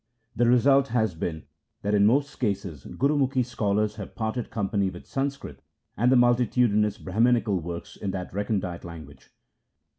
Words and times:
The 0.35 0.47
result 0.47 0.87
has 0.87 1.13
been 1.13 1.43
that 1.83 1.93
in 1.93 2.07
most 2.07 2.39
cases 2.39 2.85
Gurumukhi 2.85 3.45
scholars 3.45 3.97
have 3.97 4.15
parted 4.15 4.49
company 4.49 4.89
with 4.89 5.05
Sanskrit 5.05 5.61
and 5.95 6.11
the 6.11 6.15
multitudinous 6.15 6.97
Brah 6.97 7.17
manical 7.19 7.61
works 7.61 7.97
in 7.97 8.09
that 8.09 8.33
recondite 8.33 8.83
language. 8.83 9.29